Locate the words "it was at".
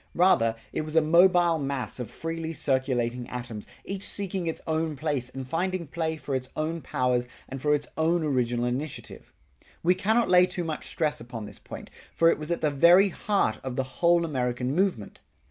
12.31-12.61